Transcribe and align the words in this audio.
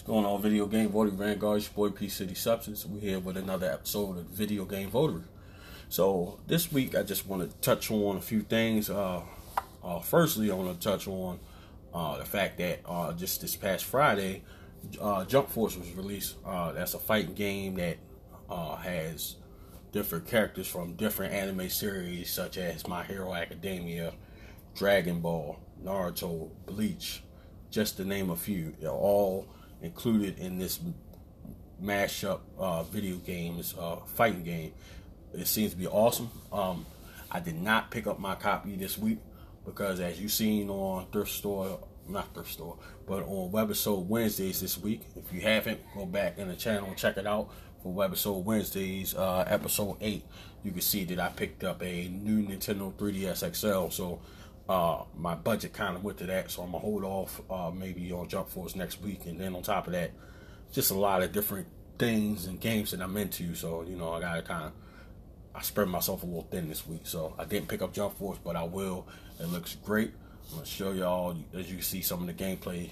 What's 0.00 0.08
going 0.08 0.24
on, 0.24 0.40
Video 0.40 0.64
Game 0.64 0.88
Voter 0.88 1.10
Vanguard? 1.10 1.60
Your 1.60 1.70
boy 1.72 1.90
P 1.90 2.08
City 2.08 2.34
Substance. 2.34 2.86
We're 2.86 3.00
here 3.00 3.18
with 3.18 3.36
another 3.36 3.70
episode 3.70 4.16
of 4.16 4.24
Video 4.24 4.64
Game 4.64 4.88
Voter. 4.88 5.24
So 5.90 6.40
this 6.46 6.72
week, 6.72 6.96
I 6.96 7.02
just 7.02 7.26
want 7.26 7.42
to 7.42 7.54
touch 7.58 7.90
on 7.90 8.16
a 8.16 8.20
few 8.22 8.40
things. 8.40 8.88
Uh, 8.88 9.20
uh, 9.84 10.00
firstly, 10.00 10.50
I 10.50 10.54
want 10.54 10.80
to 10.80 10.88
touch 10.88 11.06
on 11.06 11.38
uh, 11.92 12.16
the 12.16 12.24
fact 12.24 12.56
that 12.56 12.80
uh, 12.86 13.12
just 13.12 13.42
this 13.42 13.56
past 13.56 13.84
Friday, 13.84 14.42
uh, 15.02 15.26
Jump 15.26 15.50
Force 15.50 15.76
was 15.76 15.92
released. 15.92 16.36
Uh, 16.46 16.72
that's 16.72 16.94
a 16.94 16.98
fighting 16.98 17.34
game 17.34 17.74
that 17.74 17.98
has 18.82 19.36
different 19.92 20.26
characters 20.26 20.66
from 20.66 20.94
different 20.94 21.34
anime 21.34 21.68
series, 21.68 22.32
such 22.32 22.56
as 22.56 22.88
My 22.88 23.04
Hero 23.04 23.34
Academia, 23.34 24.14
Dragon 24.74 25.20
Ball, 25.20 25.58
Naruto, 25.84 26.48
Bleach, 26.64 27.22
just 27.70 27.98
to 27.98 28.06
name 28.06 28.30
a 28.30 28.36
few. 28.36 28.74
They're 28.80 28.88
all 28.88 29.46
included 29.82 30.38
in 30.38 30.58
this 30.58 30.80
mashup 31.82 32.40
uh, 32.58 32.82
video 32.84 33.16
games 33.16 33.74
uh, 33.78 33.96
fighting 33.96 34.42
game. 34.42 34.72
It 35.32 35.46
seems 35.46 35.72
to 35.72 35.78
be 35.78 35.86
awesome. 35.86 36.30
Um, 36.52 36.86
I 37.30 37.40
did 37.40 37.60
not 37.60 37.90
pick 37.90 38.06
up 38.06 38.18
my 38.18 38.34
copy 38.34 38.74
this 38.76 38.98
week 38.98 39.18
because, 39.64 40.00
as 40.00 40.20
you've 40.20 40.32
seen 40.32 40.68
on 40.68 41.06
thrift 41.12 41.30
store, 41.30 41.78
not 42.08 42.34
thrift 42.34 42.50
store, 42.50 42.76
but 43.06 43.22
on 43.22 43.50
Webisode 43.50 44.06
Wednesdays 44.06 44.60
this 44.60 44.76
week. 44.78 45.02
If 45.16 45.32
you 45.32 45.40
haven't, 45.40 45.80
go 45.94 46.06
back 46.06 46.38
in 46.38 46.48
the 46.48 46.56
channel 46.56 46.88
and 46.88 46.96
check 46.96 47.16
it 47.16 47.26
out 47.26 47.50
for 47.82 47.94
Webisode 47.94 48.42
Wednesdays, 48.42 49.14
uh, 49.14 49.44
episode 49.46 49.96
eight. 50.00 50.24
You 50.64 50.72
can 50.72 50.80
see 50.80 51.04
that 51.04 51.20
I 51.20 51.28
picked 51.28 51.64
up 51.64 51.82
a 51.82 52.08
new 52.08 52.46
Nintendo 52.46 52.92
3DS 52.92 53.54
XL. 53.54 53.90
So 53.90 54.20
uh, 54.70 55.02
my 55.16 55.34
budget 55.34 55.72
kind 55.72 55.96
of 55.96 56.04
went 56.04 56.16
to 56.18 56.26
that, 56.26 56.48
so 56.48 56.62
I'm 56.62 56.70
gonna 56.70 56.78
hold 56.78 57.02
off 57.02 57.40
uh, 57.50 57.72
maybe 57.72 58.12
on 58.12 58.28
Jump 58.28 58.48
Force 58.48 58.76
next 58.76 59.02
week, 59.02 59.26
and 59.26 59.40
then 59.40 59.56
on 59.56 59.62
top 59.62 59.88
of 59.88 59.94
that, 59.94 60.12
just 60.72 60.92
a 60.92 60.94
lot 60.94 61.24
of 61.24 61.32
different 61.32 61.66
things 61.98 62.46
and 62.46 62.60
games 62.60 62.92
that 62.92 63.02
I'm 63.02 63.16
into. 63.16 63.56
So 63.56 63.82
you 63.82 63.96
know, 63.96 64.12
I 64.12 64.20
gotta 64.20 64.42
kind 64.42 64.66
of 64.66 64.72
I 65.56 65.62
spread 65.62 65.88
myself 65.88 66.22
a 66.22 66.26
little 66.26 66.46
thin 66.52 66.68
this 66.68 66.86
week, 66.86 67.00
so 67.02 67.34
I 67.36 67.46
didn't 67.46 67.66
pick 67.66 67.82
up 67.82 67.92
Jump 67.92 68.16
Force, 68.16 68.38
but 68.44 68.54
I 68.54 68.62
will. 68.62 69.08
It 69.40 69.46
looks 69.46 69.74
great. 69.74 70.12
I'm 70.50 70.58
gonna 70.58 70.66
show 70.66 70.92
y'all 70.92 71.36
as 71.52 71.68
you 71.68 71.74
can 71.74 71.82
see 71.82 72.00
some 72.00 72.20
of 72.20 72.28
the 72.28 72.44
gameplay 72.44 72.90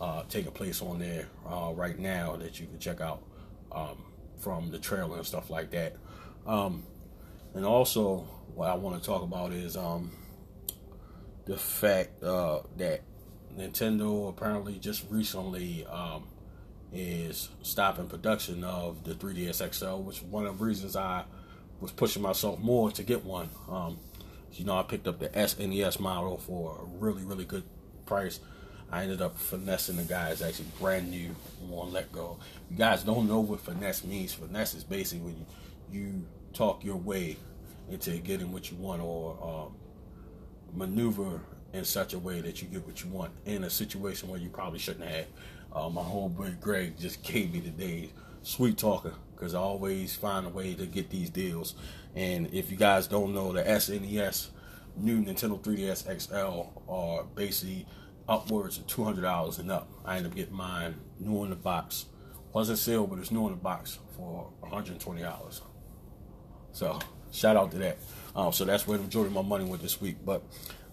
uh, 0.00 0.24
taking 0.28 0.50
place 0.50 0.82
on 0.82 0.98
there 0.98 1.28
uh, 1.48 1.70
right 1.76 1.96
now 1.96 2.34
that 2.38 2.58
you 2.58 2.66
can 2.66 2.80
check 2.80 3.00
out 3.00 3.22
um, 3.70 4.02
from 4.40 4.72
the 4.72 4.80
trailer 4.80 5.18
and 5.18 5.26
stuff 5.26 5.48
like 5.48 5.70
that. 5.70 5.94
Um, 6.44 6.82
and 7.54 7.64
also, 7.64 8.26
what 8.52 8.68
I 8.68 8.74
want 8.74 9.00
to 9.00 9.06
talk 9.06 9.22
about 9.22 9.52
is 9.52 9.76
um, 9.76 10.10
the 11.50 11.56
fact 11.56 12.22
uh, 12.22 12.60
that 12.76 13.00
Nintendo 13.58 14.28
apparently 14.28 14.78
just 14.78 15.04
recently 15.10 15.84
um, 15.86 16.28
is 16.92 17.48
stopping 17.62 18.06
production 18.06 18.62
of 18.62 19.02
the 19.02 19.14
3DS 19.14 19.74
XL, 19.74 19.96
which 19.96 20.22
one 20.22 20.46
of 20.46 20.56
the 20.56 20.64
reasons 20.64 20.94
I 20.94 21.24
was 21.80 21.90
pushing 21.90 22.22
myself 22.22 22.60
more 22.60 22.92
to 22.92 23.02
get 23.02 23.24
one. 23.24 23.48
Um, 23.68 23.98
you 24.52 24.64
know, 24.64 24.78
I 24.78 24.84
picked 24.84 25.08
up 25.08 25.18
the 25.18 25.28
SNES 25.28 25.98
model 25.98 26.38
for 26.38 26.82
a 26.82 26.84
really, 26.84 27.24
really 27.24 27.44
good 27.44 27.64
price. 28.06 28.38
I 28.92 29.02
ended 29.02 29.20
up 29.20 29.36
finessing 29.36 29.96
the 29.96 30.04
guy. 30.04 30.28
It's 30.30 30.42
actually 30.42 30.68
brand 30.78 31.10
new 31.10 31.34
on 31.72 31.90
letgo. 31.90 32.38
You 32.70 32.76
guys 32.76 33.02
don't 33.02 33.26
know 33.26 33.40
what 33.40 33.58
finesse 33.58 34.04
means. 34.04 34.34
Finesse 34.34 34.74
is 34.74 34.84
basically 34.84 35.32
when 35.32 35.46
you, 35.90 36.00
you 36.00 36.26
talk 36.52 36.84
your 36.84 36.96
way 36.96 37.38
into 37.90 38.12
getting 38.18 38.52
what 38.52 38.70
you 38.70 38.76
want 38.76 39.02
or 39.02 39.36
um, 39.42 39.74
maneuver 40.74 41.40
in 41.72 41.84
such 41.84 42.14
a 42.14 42.18
way 42.18 42.40
that 42.40 42.60
you 42.60 42.68
get 42.68 42.86
what 42.86 43.02
you 43.02 43.10
want 43.10 43.32
in 43.44 43.64
a 43.64 43.70
situation 43.70 44.28
where 44.28 44.40
you 44.40 44.48
probably 44.48 44.78
shouldn't 44.78 45.08
have. 45.08 45.26
Uh, 45.72 45.88
my 45.88 46.02
homeboy 46.02 46.60
Greg 46.60 46.98
just 46.98 47.22
gave 47.22 47.52
me 47.52 47.60
the 47.76 48.08
sweet 48.42 48.76
talker 48.76 49.14
because 49.34 49.54
I 49.54 49.60
always 49.60 50.14
find 50.14 50.46
a 50.46 50.50
way 50.50 50.74
to 50.74 50.86
get 50.86 51.10
these 51.10 51.30
deals. 51.30 51.74
And 52.14 52.52
if 52.52 52.70
you 52.70 52.76
guys 52.76 53.06
don't 53.06 53.34
know, 53.34 53.52
the 53.52 53.62
SNES 53.62 54.48
new 54.96 55.22
Nintendo 55.22 55.60
3DS 55.60 56.20
XL 56.20 56.90
are 56.90 57.24
basically 57.34 57.86
upwards 58.28 58.78
of 58.78 58.86
two 58.86 59.04
hundred 59.04 59.22
dollars 59.22 59.58
and 59.58 59.70
up. 59.70 59.88
I 60.04 60.16
ended 60.16 60.32
up 60.32 60.36
getting 60.36 60.54
mine 60.54 60.96
new 61.18 61.44
in 61.44 61.50
the 61.50 61.56
box. 61.56 62.06
Wasn't 62.52 62.78
sale, 62.78 63.06
but 63.06 63.18
it's 63.18 63.30
new 63.30 63.46
in 63.46 63.52
the 63.52 63.58
box 63.60 63.98
for 64.16 64.50
one 64.60 64.70
hundred 64.70 64.92
and 64.92 65.00
twenty 65.00 65.22
dollars. 65.22 65.62
So 66.72 66.98
shout 67.32 67.56
out 67.56 67.70
to 67.72 67.78
that. 67.78 67.98
Um, 68.34 68.52
so 68.52 68.64
that's 68.64 68.86
where 68.86 68.98
the 68.98 69.04
majority 69.04 69.28
of 69.28 69.34
my 69.34 69.48
money 69.48 69.64
went 69.64 69.82
this 69.82 70.00
week. 70.00 70.16
But 70.24 70.42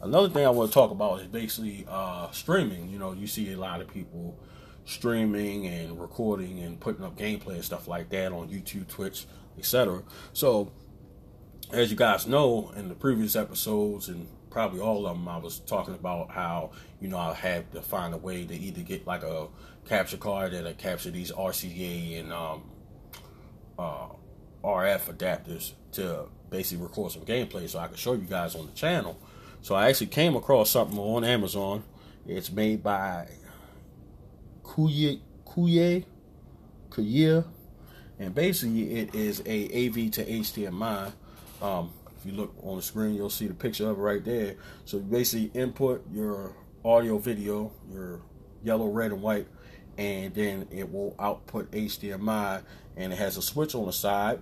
another 0.01 0.29
thing 0.29 0.45
I 0.45 0.49
want 0.49 0.71
to 0.71 0.73
talk 0.73 0.91
about 0.91 1.21
is 1.21 1.27
basically 1.27 1.85
uh, 1.89 2.31
streaming. 2.31 2.89
You 2.89 2.99
know, 2.99 3.13
you 3.13 3.27
see 3.27 3.51
a 3.53 3.57
lot 3.57 3.81
of 3.81 3.87
people 3.87 4.37
streaming 4.85 5.67
and 5.67 5.99
recording 5.99 6.59
and 6.59 6.79
putting 6.79 7.03
up 7.03 7.17
gameplay 7.17 7.55
and 7.55 7.65
stuff 7.65 7.87
like 7.87 8.09
that 8.09 8.31
on 8.31 8.47
YouTube, 8.49 8.87
Twitch, 8.87 9.25
etc. 9.57 10.01
So, 10.33 10.71
as 11.71 11.91
you 11.91 11.97
guys 11.97 12.25
know, 12.25 12.71
in 12.75 12.87
the 12.87 12.95
previous 12.95 13.35
episodes 13.35 14.07
and 14.07 14.27
probably 14.49 14.79
all 14.79 15.05
of 15.05 15.17
them, 15.17 15.27
I 15.27 15.37
was 15.37 15.59
talking 15.59 15.93
about 15.93 16.31
how 16.31 16.71
you 17.01 17.09
know 17.09 17.17
I 17.17 17.33
had 17.33 17.71
to 17.73 17.81
find 17.81 18.13
a 18.13 18.17
way 18.17 18.45
to 18.45 18.55
either 18.55 18.81
get 18.81 19.05
like 19.05 19.23
a 19.23 19.47
capture 19.87 20.17
card 20.17 20.53
that 20.53 20.65
I 20.65 20.73
capture 20.73 21.11
these 21.11 21.31
RCA 21.31 22.19
and 22.19 22.33
um, 22.33 22.63
uh, 23.77 24.07
RF 24.63 25.13
adapters 25.15 25.73
to 25.97 26.25
basically 26.49 26.83
record 26.83 27.11
some 27.11 27.23
gameplay 27.23 27.67
so 27.67 27.79
I 27.79 27.87
could 27.87 27.97
show 27.97 28.13
you 28.13 28.21
guys 28.21 28.55
on 28.55 28.67
the 28.67 28.71
channel. 28.71 29.19
So 29.61 29.75
I 29.75 29.89
actually 29.89 30.07
came 30.07 30.35
across 30.35 30.69
something 30.69 30.97
on 30.97 31.23
Amazon. 31.23 31.83
It's 32.27 32.51
made 32.51 32.83
by 32.83 33.27
Kuye 34.63 35.19
Kuye 35.45 36.05
Kuye, 36.91 37.45
and 38.19 38.35
basically 38.35 38.99
it 38.99 39.15
is 39.15 39.41
a 39.45 39.65
AV 39.65 40.11
to 40.11 40.25
HDMI. 40.25 41.11
Um, 41.61 41.91
if 42.15 42.25
you 42.25 42.33
look 42.33 42.53
on 42.61 42.75
the 42.75 42.83
screen, 42.83 43.15
you'll 43.15 43.29
see 43.29 43.47
the 43.47 43.53
picture 43.55 43.89
of 43.89 43.97
it 43.97 44.01
right 44.01 44.23
there. 44.23 44.55
So 44.85 44.97
you 44.97 45.03
basically 45.03 45.59
input 45.59 46.05
your 46.11 46.55
audio, 46.85 47.17
video, 47.17 47.71
your 47.91 48.21
yellow, 48.63 48.87
red, 48.87 49.11
and 49.11 49.21
white, 49.21 49.47
and 49.97 50.33
then 50.35 50.67
it 50.69 50.91
will 50.91 51.15
output 51.17 51.71
HDMI, 51.71 52.61
and 52.95 53.11
it 53.11 53.15
has 53.15 53.37
a 53.37 53.41
switch 53.41 53.73
on 53.73 53.87
the 53.87 53.93
side 53.93 54.39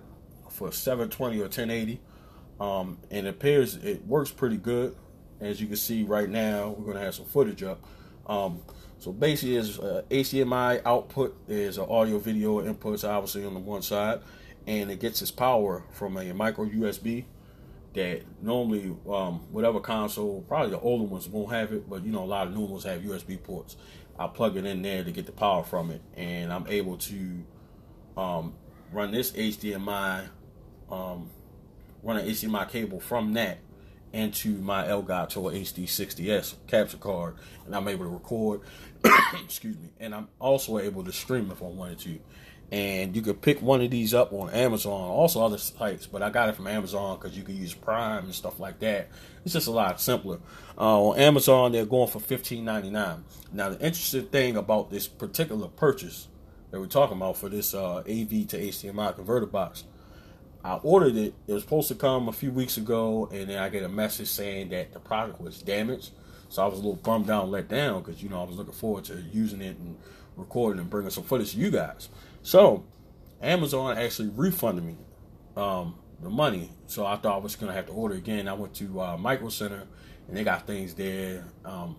for 0.56 0.72
720 0.72 1.38
or 1.38 1.42
1080. 1.42 2.00
Um, 2.58 2.98
and 3.10 3.26
it 3.26 3.30
appears 3.30 3.76
it 3.76 4.06
works 4.06 4.30
pretty 4.30 4.56
good. 4.56 4.96
As 5.40 5.60
you 5.60 5.66
can 5.66 5.76
see 5.76 6.02
right 6.02 6.28
now, 6.28 6.70
we're 6.70 6.84
going 6.84 6.96
to 6.96 7.02
have 7.02 7.14
some 7.14 7.26
footage 7.26 7.62
up. 7.62 7.84
Um, 8.26 8.62
so 8.98 9.12
basically, 9.12 9.56
is 9.56 9.78
uh, 9.78 10.02
HDMI 10.10 10.80
output 10.86 11.36
is 11.48 11.78
audio 11.78 12.18
video 12.18 12.62
inputs 12.62 13.06
obviously 13.06 13.44
on 13.44 13.52
the 13.52 13.60
one 13.60 13.82
side, 13.82 14.20
and 14.66 14.90
it 14.90 15.00
gets 15.00 15.20
its 15.20 15.30
power 15.30 15.84
from 15.92 16.16
a 16.16 16.32
micro 16.32 16.64
USB 16.64 17.24
that 17.92 18.22
normally 18.42 18.96
um, 19.10 19.40
whatever 19.50 19.80
console, 19.80 20.42
probably 20.48 20.70
the 20.70 20.80
older 20.80 21.04
ones 21.04 21.28
won't 21.28 21.52
have 21.52 21.72
it, 21.72 21.88
but 21.88 22.04
you 22.04 22.12
know 22.12 22.22
a 22.22 22.26
lot 22.26 22.46
of 22.46 22.54
new 22.54 22.64
ones 22.64 22.84
have 22.84 23.02
USB 23.02 23.42
ports. 23.42 23.76
I 24.18 24.26
plug 24.28 24.56
it 24.56 24.64
in 24.64 24.80
there 24.82 25.04
to 25.04 25.10
get 25.10 25.26
the 25.26 25.32
power 25.32 25.62
from 25.62 25.90
it, 25.90 26.00
and 26.16 26.52
I'm 26.52 26.66
able 26.68 26.96
to 26.96 27.44
um, 28.16 28.54
run 28.92 29.12
this 29.12 29.32
HDMI, 29.32 30.28
um, 30.90 31.30
run 32.02 32.18
an 32.18 32.26
HDMI 32.26 32.68
cable 32.68 33.00
from 33.00 33.34
that 33.34 33.58
into 34.12 34.50
my 34.58 34.84
Elgato 34.84 35.52
HD60S 35.52 36.54
capture 36.66 36.96
card, 36.96 37.36
and 37.66 37.74
I'm 37.74 37.86
able 37.88 38.04
to 38.04 38.10
record. 38.10 38.60
excuse 39.44 39.76
me, 39.76 39.90
and 40.00 40.14
I'm 40.14 40.28
also 40.38 40.78
able 40.78 41.04
to 41.04 41.12
stream 41.12 41.50
if 41.50 41.62
I 41.62 41.66
wanted 41.66 41.98
to. 42.00 42.18
And 42.72 43.14
you 43.14 43.22
could 43.22 43.42
pick 43.42 43.62
one 43.62 43.80
of 43.80 43.90
these 43.90 44.12
up 44.12 44.32
on 44.32 44.50
Amazon, 44.50 44.92
also 44.92 45.44
other 45.44 45.58
sites, 45.58 46.06
but 46.06 46.20
I 46.20 46.30
got 46.30 46.48
it 46.48 46.56
from 46.56 46.66
Amazon 46.66 47.16
because 47.16 47.36
you 47.36 47.44
can 47.44 47.56
use 47.56 47.74
Prime 47.74 48.24
and 48.24 48.34
stuff 48.34 48.58
like 48.58 48.80
that. 48.80 49.08
It's 49.44 49.52
just 49.52 49.68
a 49.68 49.70
lot 49.70 50.00
simpler. 50.00 50.40
Uh, 50.76 51.10
on 51.10 51.18
Amazon, 51.18 51.70
they're 51.70 51.86
going 51.86 52.08
for 52.08 52.18
$15.99. 52.18 53.20
Now, 53.52 53.68
the 53.68 53.76
interesting 53.76 54.26
thing 54.26 54.56
about 54.56 54.90
this 54.90 55.06
particular 55.06 55.68
purchase 55.68 56.26
that 56.72 56.80
we're 56.80 56.86
talking 56.86 57.18
about 57.18 57.36
for 57.36 57.48
this 57.48 57.72
uh, 57.72 57.98
AV 57.98 58.48
to 58.48 58.58
HDMI 58.58 59.14
converter 59.14 59.46
box 59.46 59.84
I 60.64 60.74
ordered 60.82 61.16
it. 61.16 61.34
It 61.46 61.52
was 61.52 61.62
supposed 61.62 61.88
to 61.88 61.94
come 61.94 62.28
a 62.28 62.32
few 62.32 62.50
weeks 62.50 62.76
ago, 62.76 63.28
and 63.32 63.48
then 63.48 63.58
I 63.58 63.68
get 63.68 63.82
a 63.84 63.88
message 63.88 64.28
saying 64.28 64.70
that 64.70 64.92
the 64.92 64.98
product 64.98 65.40
was 65.40 65.62
damaged. 65.62 66.10
So 66.48 66.62
I 66.62 66.66
was 66.66 66.74
a 66.74 66.82
little 66.82 66.96
bummed 66.96 67.30
out 67.30 67.48
let 67.48 67.68
down 67.68 68.02
because 68.02 68.22
you 68.22 68.28
know 68.28 68.40
I 68.40 68.44
was 68.44 68.56
looking 68.56 68.72
forward 68.72 69.04
to 69.04 69.22
using 69.32 69.60
it 69.60 69.76
and 69.78 69.96
recording 70.36 70.80
and 70.80 70.90
bringing 70.90 71.10
some 71.10 71.24
footage 71.24 71.52
to 71.52 71.58
you 71.58 71.70
guys. 71.70 72.08
So 72.42 72.84
Amazon 73.42 73.98
actually 73.98 74.28
refunded 74.28 74.84
me 74.84 74.96
um, 75.56 75.96
the 76.22 76.30
money. 76.30 76.70
So 76.86 77.04
I 77.04 77.16
thought 77.16 77.34
I 77.34 77.38
was 77.38 77.56
gonna 77.56 77.72
have 77.72 77.86
to 77.86 77.92
order 77.92 78.14
again. 78.14 78.48
I 78.48 78.52
went 78.52 78.74
to 78.74 79.00
uh, 79.00 79.16
Micro 79.16 79.48
Center 79.48 79.84
and 80.28 80.36
they 80.36 80.44
got 80.44 80.66
things 80.66 80.94
there, 80.94 81.44
um, 81.64 81.96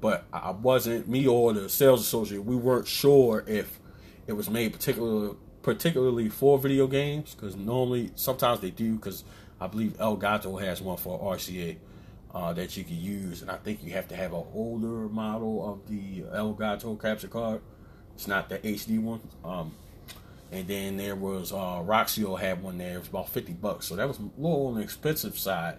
but 0.00 0.24
I 0.32 0.50
wasn't 0.50 1.08
me 1.08 1.26
or 1.26 1.52
the 1.52 1.68
sales 1.68 2.00
associate. 2.00 2.44
We 2.44 2.56
weren't 2.56 2.86
sure 2.86 3.44
if 3.46 3.80
it 4.26 4.32
was 4.32 4.48
made 4.48 4.72
particular 4.72 5.34
particularly 5.64 6.28
for 6.28 6.58
video 6.58 6.86
games, 6.86 7.34
because 7.34 7.56
normally 7.56 8.12
sometimes 8.14 8.60
they 8.60 8.70
do. 8.70 8.94
Because 8.94 9.24
I 9.60 9.66
believe 9.66 9.94
Elgato 9.94 10.60
has 10.60 10.80
one 10.80 10.98
for 10.98 11.18
RCA 11.18 11.76
uh, 12.32 12.52
that 12.52 12.76
you 12.76 12.84
can 12.84 13.00
use, 13.00 13.42
and 13.42 13.50
I 13.50 13.56
think 13.56 13.82
you 13.82 13.92
have 13.92 14.06
to 14.08 14.16
have 14.16 14.32
an 14.32 14.44
older 14.54 15.08
model 15.08 15.72
of 15.72 15.88
the 15.88 16.22
Elgato 16.36 17.00
capture 17.00 17.28
card 17.28 17.62
It's 18.14 18.28
not 18.28 18.48
the 18.48 18.58
HD 18.58 19.00
one. 19.00 19.20
Um, 19.44 19.74
and 20.52 20.68
then 20.68 20.96
there 20.96 21.16
was 21.16 21.52
uh, 21.52 21.82
Roxio 21.82 22.38
had 22.38 22.62
one 22.62 22.78
there. 22.78 22.94
It 22.94 22.98
was 22.98 23.08
about 23.08 23.30
fifty 23.30 23.52
bucks, 23.52 23.86
so 23.86 23.96
that 23.96 24.06
was 24.06 24.18
a 24.18 24.22
little 24.36 24.68
on 24.68 24.74
the 24.76 24.82
expensive 24.82 25.38
side 25.38 25.78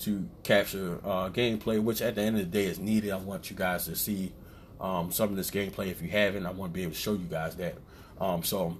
to 0.00 0.28
capture 0.42 1.00
uh, 1.04 1.30
gameplay, 1.30 1.82
which 1.82 2.02
at 2.02 2.14
the 2.16 2.22
end 2.22 2.36
of 2.38 2.44
the 2.44 2.58
day 2.58 2.66
is 2.66 2.78
needed. 2.78 3.10
I 3.10 3.16
want 3.16 3.50
you 3.50 3.56
guys 3.56 3.86
to 3.86 3.96
see 3.96 4.32
um, 4.80 5.10
some 5.10 5.30
of 5.30 5.36
this 5.36 5.50
gameplay. 5.50 5.88
If 5.90 6.02
you 6.02 6.08
haven't, 6.08 6.46
I 6.46 6.50
want 6.50 6.72
to 6.72 6.74
be 6.74 6.82
able 6.82 6.92
to 6.92 6.98
show 6.98 7.12
you 7.12 7.26
guys 7.30 7.56
that. 7.56 7.76
Um, 8.20 8.42
so, 8.42 8.76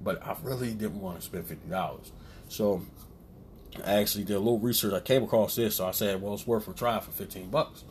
but 0.00 0.24
I 0.26 0.36
really 0.42 0.72
didn't 0.74 1.00
want 1.00 1.20
to 1.20 1.22
spend 1.22 1.46
fifty 1.46 1.68
dollars. 1.68 2.12
So 2.48 2.82
I 3.84 3.94
actually 3.94 4.24
did 4.24 4.34
a 4.34 4.38
little 4.38 4.58
research. 4.58 4.92
I 4.92 5.00
came 5.00 5.22
across 5.22 5.56
this, 5.56 5.76
so 5.76 5.86
I 5.86 5.90
said, 5.90 6.22
"Well, 6.22 6.34
it's 6.34 6.46
worth 6.46 6.68
a 6.68 6.72
try 6.72 6.98
for 7.00 7.10
fifteen 7.10 7.50
bucks. 7.50 7.84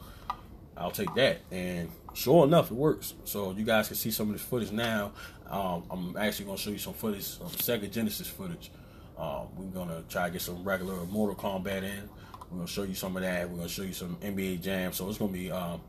I'll 0.78 0.92
take 0.92 1.14
that." 1.16 1.42
And 1.52 1.90
sure 2.14 2.46
enough, 2.46 2.72
it 2.72 2.76
works. 2.76 3.14
So 3.26 3.52
you 3.52 3.66
guys 3.66 3.88
can 3.88 3.98
see 3.98 4.12
some 4.12 4.28
of 4.30 4.34
this 4.34 4.42
footage 4.42 4.72
now. 4.72 5.12
Um, 5.50 5.84
I'm 5.90 6.18
actually 6.18 6.46
going 6.46 6.58
to 6.58 6.64
show 6.64 6.72
you 6.72 6.78
some 6.80 6.94
footage, 6.94 7.24
some 7.24 7.48
Sega 7.48 7.92
Genesis 7.92 8.28
footage. 8.28 8.72
Um, 9.18 9.48
we're 9.56 9.66
going 9.66 9.90
to 9.90 10.04
try 10.10 10.28
to 10.28 10.32
get 10.34 10.42
some 10.42 10.64
regular 10.64 11.06
Mortal 11.06 11.36
Kombat 11.36 11.84
in. 11.84 12.10
We're 12.50 12.58
going 12.58 12.68
to 12.68 12.72
show 12.72 12.84
you 12.84 12.96
some 12.96 13.16
of 13.16 13.24
that. 13.24 13.50
We're 13.50 13.58
going 13.58 13.68
to 13.68 13.74
show 13.74 13.84
you 13.84 13.94
some 13.94 14.16
NBA 14.18 14.62
Jam. 14.62 14.92
So 14.94 15.08
it's 15.10 15.18
going 15.18 15.32
to 15.32 15.38
be 15.38 15.52
um, 15.52 15.82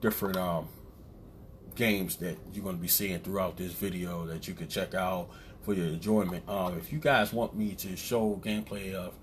different 0.00 0.36
um, 0.36 0.68
games 1.80 2.16
that 2.16 2.36
you're 2.52 2.62
going 2.62 2.76
to 2.76 2.82
be 2.82 2.88
seeing 2.88 3.18
throughout 3.20 3.56
this 3.56 3.72
video 3.72 4.26
that 4.26 4.46
you 4.46 4.52
can 4.52 4.68
check 4.68 4.94
out 4.94 5.30
for 5.62 5.72
your 5.72 5.86
enjoyment. 5.86 6.46
Um, 6.46 6.76
if 6.76 6.92
you 6.92 6.98
guys 6.98 7.32
want 7.32 7.56
me 7.56 7.74
to 7.76 7.96
show 7.96 8.38
gameplay 8.44 8.92
of 8.92 9.14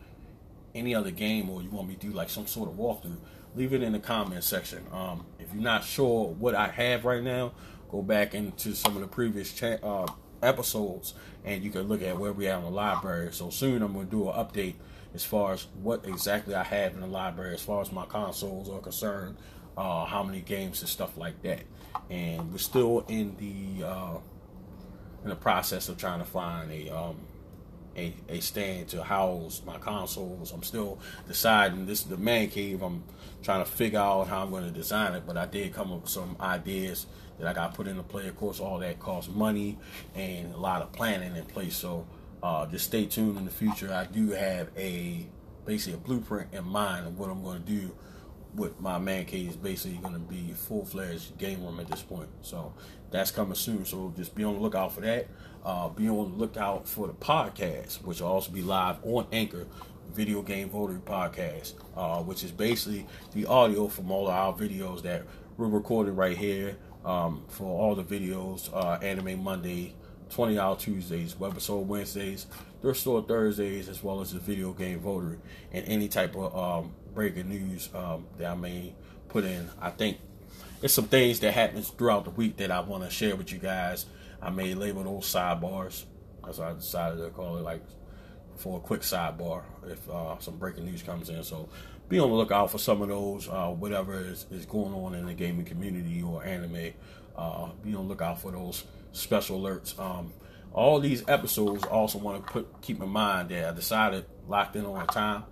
any 0.73 0.95
other 0.95 1.11
game 1.11 1.51
or 1.51 1.61
you 1.61 1.69
want 1.69 1.87
me 1.87 1.93
to 1.93 2.07
do 2.07 2.13
like 2.13 2.31
some 2.31 2.47
sort 2.47 2.67
of 2.67 2.75
walkthrough, 2.75 3.19
leave 3.55 3.73
it 3.73 3.83
in 3.83 3.93
the 3.93 3.99
comment 3.99 4.43
section. 4.43 4.83
Um, 4.91 5.23
if 5.37 5.53
you're 5.53 5.61
not 5.61 5.83
sure 5.83 6.29
what 6.29 6.55
I 6.55 6.69
have 6.69 7.05
right 7.05 7.21
now, 7.21 7.53
go 7.91 8.01
back 8.01 8.33
into 8.33 8.73
some 8.73 8.95
of 8.95 9.01
the 9.01 9.07
previous 9.07 9.61
uh, 9.61 10.07
episodes 10.41 11.13
and 11.45 11.63
you 11.63 11.69
can 11.69 11.83
look 11.83 12.01
at 12.01 12.17
where 12.17 12.33
we 12.33 12.47
are 12.47 12.57
in 12.57 12.63
the 12.63 12.71
library. 12.71 13.31
So 13.33 13.51
soon 13.51 13.83
I'm 13.83 13.93
going 13.93 14.07
to 14.07 14.11
do 14.11 14.29
an 14.29 14.35
update 14.35 14.75
as 15.13 15.23
far 15.23 15.53
as 15.53 15.67
what 15.83 16.05
exactly 16.07 16.55
I 16.55 16.63
have 16.63 16.95
in 16.95 17.01
the 17.01 17.07
library 17.07 17.53
as 17.53 17.61
far 17.61 17.81
as 17.81 17.91
my 17.91 18.05
consoles 18.05 18.67
are 18.67 18.79
concerned, 18.79 19.37
uh, 19.77 20.05
how 20.05 20.23
many 20.23 20.41
games 20.41 20.81
and 20.81 20.89
stuff 20.89 21.17
like 21.17 21.41
that. 21.43 21.61
And 22.09 22.51
we're 22.51 22.57
still 22.57 23.05
in 23.07 23.35
the 23.37 23.85
uh, 23.85 24.17
in 25.23 25.29
the 25.29 25.35
process 25.35 25.89
of 25.89 25.97
trying 25.97 26.19
to 26.19 26.25
find 26.25 26.71
a 26.71 26.89
um, 26.89 27.17
a, 27.95 28.13
a 28.29 28.39
stand 28.39 28.89
to 28.89 29.03
house 29.03 29.61
my 29.65 29.77
consoles. 29.77 30.51
I'm 30.51 30.63
still 30.63 30.99
deciding. 31.27 31.85
This 31.85 32.01
is 32.01 32.07
the 32.07 32.17
man 32.17 32.49
cave. 32.49 32.81
I'm 32.81 33.03
trying 33.43 33.63
to 33.63 33.69
figure 33.69 33.99
out 33.99 34.27
how 34.27 34.43
I'm 34.43 34.51
going 34.51 34.65
to 34.65 34.71
design 34.71 35.13
it, 35.13 35.23
but 35.25 35.37
I 35.37 35.45
did 35.45 35.73
come 35.73 35.91
up 35.91 36.01
with 36.01 36.09
some 36.09 36.35
ideas 36.39 37.07
that 37.39 37.47
I 37.47 37.53
got 37.53 37.73
put 37.73 37.87
into 37.87 38.03
play. 38.03 38.27
Of 38.27 38.35
course, 38.35 38.59
all 38.59 38.79
that 38.79 38.99
costs 38.99 39.31
money 39.31 39.77
and 40.15 40.53
a 40.53 40.57
lot 40.57 40.81
of 40.81 40.91
planning 40.91 41.35
in 41.35 41.45
place. 41.45 41.75
So 41.75 42.07
uh, 42.43 42.67
just 42.67 42.85
stay 42.85 43.05
tuned 43.05 43.37
in 43.37 43.45
the 43.45 43.51
future. 43.51 43.91
I 43.91 44.05
do 44.05 44.31
have 44.31 44.69
a 44.77 45.25
basically 45.65 45.95
a 45.95 45.97
blueprint 45.97 46.53
in 46.53 46.63
mind 46.63 47.07
of 47.07 47.19
what 47.19 47.29
I'm 47.29 47.43
going 47.43 47.63
to 47.63 47.69
do 47.69 47.95
with 48.57 48.81
my 48.81 48.97
man 48.97 49.23
cave 49.25 49.49
is 49.51 49.55
basically 49.55 49.97
going 49.99 50.13
to 50.13 50.19
be 50.19 50.51
full 50.53 50.83
fledged 50.83 51.37
game 51.37 51.63
room 51.63 51.79
at 51.79 51.87
this 51.87 52.01
point. 52.01 52.27
So 52.41 52.73
that's 53.11 53.31
coming 53.31 53.55
soon. 53.55 53.85
So 53.85 54.13
just 54.17 54.35
be 54.35 54.43
on 54.43 54.55
the 54.55 54.59
lookout 54.59 54.93
for 54.93 55.01
that. 55.01 55.27
Uh, 55.63 55.89
be 55.89 56.09
on 56.09 56.31
the 56.31 56.37
lookout 56.37 56.87
for 56.87 57.07
the 57.07 57.13
podcast, 57.13 58.03
which 58.03 58.19
will 58.19 58.27
also 58.27 58.51
be 58.51 58.61
live 58.61 58.97
on 59.03 59.27
Anchor, 59.31 59.67
Video 60.13 60.41
Game 60.41 60.69
Voter 60.69 60.99
Podcast, 61.05 61.73
uh, 61.95 62.21
which 62.21 62.43
is 62.43 62.51
basically 62.51 63.05
the 63.33 63.45
audio 63.45 63.87
from 63.87 64.09
all 64.11 64.27
of 64.27 64.33
our 64.33 64.53
videos 64.53 65.03
that 65.03 65.23
we're 65.57 65.67
recording 65.67 66.15
right 66.15 66.37
here 66.37 66.77
um, 67.05 67.43
for 67.47 67.65
all 67.65 67.95
the 67.95 68.03
videos, 68.03 68.69
uh, 68.73 68.99
Anime 69.03 69.43
Monday, 69.43 69.93
20 70.29 70.57
Hour 70.59 70.75
Tuesdays, 70.75 71.35
Webisode 71.35 71.85
Wednesdays, 71.85 72.47
Thrift 72.81 72.99
Store 72.99 73.21
Thursdays, 73.21 73.89
as 73.89 74.03
well 74.03 74.21
as 74.21 74.33
the 74.33 74.39
Video 74.39 74.73
Game 74.73 74.99
Voter, 74.99 75.37
and 75.71 75.85
any 75.87 76.07
type 76.07 76.35
of 76.35 76.55
um, 76.55 76.93
breaking 77.17 77.49
news 77.49 77.89
um, 77.95 78.27
that 78.37 78.45
I 78.45 78.53
may 78.53 78.93
put 79.27 79.43
in. 79.43 79.67
I 79.81 79.89
think 79.89 80.19
there's 80.79 80.93
some 80.93 81.07
things 81.07 81.39
that 81.39 81.51
happens 81.51 81.89
throughout 81.89 82.25
the 82.25 82.29
week 82.29 82.57
that 82.57 82.69
I 82.69 82.81
want 82.81 83.03
to 83.05 83.09
share 83.09 83.35
with 83.35 83.51
you 83.51 83.57
guys. 83.57 84.05
I 84.39 84.51
may 84.51 84.75
label 84.75 85.03
those 85.03 85.25
sidebars. 85.25 86.03
That's 86.45 86.59
I 86.59 86.73
decided 86.73 87.17
to 87.17 87.31
call 87.31 87.57
it 87.57 87.63
like 87.63 87.81
for 88.57 88.77
a 88.77 88.79
quick 88.79 89.01
sidebar 89.01 89.63
if 89.87 90.07
uh, 90.07 90.37
some 90.37 90.57
breaking 90.57 90.85
news 90.85 91.01
comes 91.01 91.31
in. 91.31 91.43
So 91.43 91.69
be 92.07 92.19
on 92.19 92.29
the 92.29 92.35
lookout 92.35 92.69
for 92.69 92.77
some 92.77 93.01
of 93.01 93.09
those, 93.09 93.49
uh, 93.49 93.69
whatever 93.69 94.21
is, 94.21 94.45
is, 94.51 94.67
going 94.67 94.93
on 94.93 95.15
in 95.15 95.25
the 95.25 95.33
gaming 95.33 95.65
community 95.65 96.21
or 96.21 96.43
anime. 96.43 96.93
Uh, 97.35 97.69
be 97.83 97.95
on 97.95 98.03
the 98.03 98.09
lookout 98.09 98.39
for 98.39 98.51
those 98.51 98.83
special 99.11 99.59
alerts. 99.59 99.97
Um, 99.99 100.33
all 100.71 100.99
these 100.99 101.27
episodes 101.27 101.83
also 101.85 102.19
want 102.19 102.45
to 102.45 102.53
put 102.53 102.81
keep 102.83 103.01
in 103.01 103.09
mind 103.09 103.49
that 103.49 103.69
I 103.69 103.73
decided 103.73 104.25
locked 104.47 104.75
in 104.75 104.85
on 104.85 105.07
time 105.07 105.45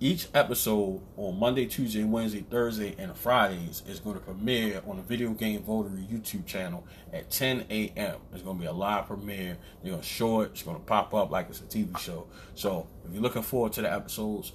each 0.00 0.28
episode 0.34 1.00
on 1.16 1.38
Monday, 1.38 1.66
Tuesday, 1.66 2.04
Wednesday, 2.04 2.44
Thursday, 2.48 2.94
and 2.98 3.16
Fridays 3.16 3.82
is 3.86 4.00
going 4.00 4.16
to 4.16 4.22
premiere 4.22 4.82
on 4.86 4.96
the 4.96 5.02
Video 5.02 5.30
Game 5.30 5.62
Votary 5.62 6.06
YouTube 6.10 6.44
channel 6.46 6.86
at 7.12 7.30
10 7.30 7.66
a.m. 7.70 8.16
It's 8.32 8.42
going 8.42 8.56
to 8.56 8.60
be 8.60 8.66
a 8.66 8.72
live 8.72 9.06
premiere. 9.06 9.58
They're 9.82 9.92
going 9.92 10.02
to 10.02 10.08
show 10.08 10.40
it. 10.40 10.50
It's 10.52 10.62
going 10.62 10.76
to 10.76 10.82
pop 10.82 11.14
up 11.14 11.30
like 11.30 11.48
it's 11.50 11.60
a 11.60 11.64
TV 11.64 11.96
show. 11.98 12.26
So 12.54 12.88
if 13.06 13.12
you're 13.12 13.22
looking 13.22 13.42
forward 13.42 13.72
to 13.74 13.82
the 13.82 13.92
episodes, 13.92 14.52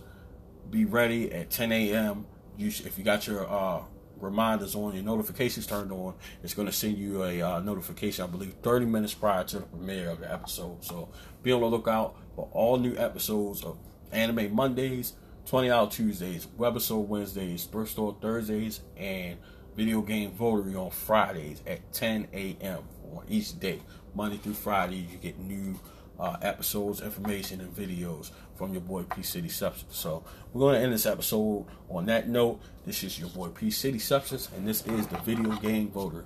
be 0.69 0.85
ready 0.85 1.31
at 1.31 1.49
10 1.49 1.71
a.m. 1.71 2.25
You, 2.57 2.67
if 2.67 2.97
you 2.97 3.03
got 3.03 3.25
your 3.27 3.49
uh, 3.49 3.83
reminders 4.19 4.75
on, 4.75 4.93
your 4.93 5.03
notifications 5.03 5.67
turned 5.67 5.91
on, 5.91 6.15
it's 6.43 6.53
going 6.53 6.67
to 6.67 6.73
send 6.73 6.97
you 6.97 7.23
a 7.23 7.41
uh, 7.41 7.59
notification, 7.61 8.25
I 8.25 8.27
believe, 8.27 8.53
30 8.63 8.85
minutes 8.85 9.13
prior 9.13 9.43
to 9.45 9.59
the 9.59 9.65
premiere 9.65 10.09
of 10.09 10.19
the 10.19 10.31
episode. 10.31 10.83
So 10.83 11.09
be 11.43 11.51
on 11.51 11.61
the 11.61 11.67
lookout 11.67 12.15
for 12.35 12.49
all 12.51 12.77
new 12.77 12.95
episodes 12.97 13.63
of 13.63 13.77
Anime 14.11 14.53
Mondays, 14.53 15.13
20 15.47 15.71
Hour 15.71 15.89
Tuesdays, 15.89 16.47
Webisode 16.57 17.07
Wednesdays, 17.07 17.65
Thrift 17.65 17.91
Store 17.91 18.15
Thursdays, 18.21 18.81
and 18.97 19.37
Video 19.75 20.01
Game 20.01 20.31
Votary 20.31 20.75
on 20.75 20.89
Fridays 20.89 21.61
at 21.67 21.91
10 21.93 22.27
a.m. 22.33 22.79
on 23.13 23.23
each 23.29 23.59
day. 23.59 23.79
Monday 24.15 24.37
through 24.37 24.53
Friday, 24.53 25.07
you 25.11 25.17
get 25.17 25.39
new 25.39 25.79
uh, 26.19 26.37
episodes, 26.41 27.01
information, 27.01 27.61
and 27.61 27.75
videos 27.75 28.31
from 28.55 28.73
your 28.73 28.81
boy 28.81 29.03
P 29.03 29.21
City 29.21 29.49
Substance. 29.49 29.95
So 29.95 30.23
we're 30.51 30.59
going 30.61 30.75
to 30.75 30.81
end 30.81 30.93
this 30.93 31.05
episode 31.05 31.65
on 31.89 32.05
that 32.07 32.27
note. 32.27 32.59
This 32.85 33.03
is 33.03 33.19
your 33.19 33.29
boy 33.29 33.49
P 33.49 33.69
City 33.69 33.99
Substance, 33.99 34.49
and 34.55 34.67
this 34.67 34.85
is 34.87 35.07
the 35.07 35.17
Video 35.19 35.55
Game 35.57 35.89
Voter. 35.89 36.25